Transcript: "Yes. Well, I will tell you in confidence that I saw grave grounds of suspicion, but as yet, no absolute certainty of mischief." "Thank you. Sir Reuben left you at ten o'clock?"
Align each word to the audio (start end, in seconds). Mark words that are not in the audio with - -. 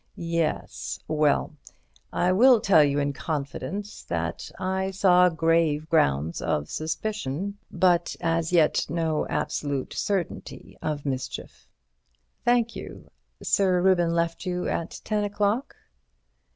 "Yes. 0.15 0.97
Well, 1.07 1.55
I 2.11 2.31
will 2.31 2.59
tell 2.59 2.83
you 2.83 2.97
in 2.97 3.13
confidence 3.13 4.01
that 4.05 4.49
I 4.59 4.89
saw 4.89 5.29
grave 5.29 5.87
grounds 5.89 6.41
of 6.41 6.71
suspicion, 6.71 7.59
but 7.69 8.15
as 8.19 8.51
yet, 8.51 8.87
no 8.89 9.27
absolute 9.27 9.93
certainty 9.93 10.75
of 10.81 11.05
mischief." 11.05 11.67
"Thank 12.43 12.75
you. 12.75 13.11
Sir 13.43 13.79
Reuben 13.79 14.11
left 14.15 14.43
you 14.43 14.67
at 14.67 15.01
ten 15.03 15.23
o'clock?" 15.23 15.75